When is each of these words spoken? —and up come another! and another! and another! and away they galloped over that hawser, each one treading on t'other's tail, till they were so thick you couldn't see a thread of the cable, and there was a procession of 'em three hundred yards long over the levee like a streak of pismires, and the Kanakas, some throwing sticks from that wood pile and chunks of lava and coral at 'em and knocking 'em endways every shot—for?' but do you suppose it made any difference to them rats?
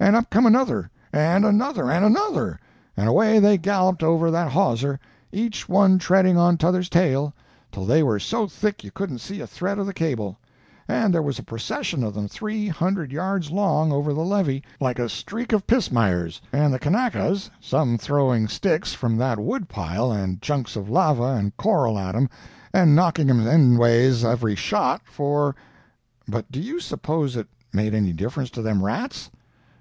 —and 0.00 0.16
up 0.16 0.28
come 0.28 0.44
another! 0.44 0.90
and 1.14 1.46
another! 1.46 1.90
and 1.90 2.04
another! 2.04 2.60
and 2.94 3.08
away 3.08 3.38
they 3.38 3.56
galloped 3.56 4.02
over 4.02 4.30
that 4.30 4.52
hawser, 4.52 5.00
each 5.32 5.66
one 5.66 5.98
treading 5.98 6.36
on 6.36 6.58
t'other's 6.58 6.90
tail, 6.90 7.32
till 7.72 7.86
they 7.86 8.02
were 8.02 8.18
so 8.18 8.46
thick 8.46 8.84
you 8.84 8.90
couldn't 8.90 9.20
see 9.20 9.40
a 9.40 9.46
thread 9.46 9.78
of 9.78 9.86
the 9.86 9.94
cable, 9.94 10.36
and 10.88 11.14
there 11.14 11.22
was 11.22 11.38
a 11.38 11.42
procession 11.42 12.02
of 12.04 12.14
'em 12.18 12.28
three 12.28 12.68
hundred 12.68 13.12
yards 13.12 13.50
long 13.50 13.92
over 13.92 14.12
the 14.12 14.20
levee 14.24 14.62
like 14.78 14.98
a 14.98 15.08
streak 15.08 15.54
of 15.54 15.66
pismires, 15.66 16.38
and 16.52 16.74
the 16.74 16.78
Kanakas, 16.78 17.48
some 17.58 17.96
throwing 17.96 18.46
sticks 18.46 18.92
from 18.92 19.16
that 19.16 19.38
wood 19.40 19.70
pile 19.70 20.12
and 20.12 20.42
chunks 20.42 20.76
of 20.76 20.90
lava 20.90 21.28
and 21.38 21.56
coral 21.56 21.98
at 21.98 22.14
'em 22.16 22.28
and 22.74 22.94
knocking 22.94 23.30
'em 23.30 23.40
endways 23.46 24.22
every 24.22 24.54
shot—for?' 24.56 25.54
but 26.28 26.50
do 26.52 26.60
you 26.60 26.78
suppose 26.78 27.36
it 27.36 27.46
made 27.72 27.94
any 27.94 28.12
difference 28.12 28.50
to 28.50 28.60
them 28.60 28.84
rats? 28.84 29.30